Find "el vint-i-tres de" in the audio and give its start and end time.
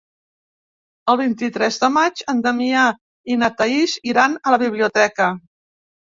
1.11-1.89